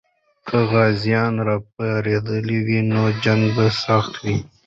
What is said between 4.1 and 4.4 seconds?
وي.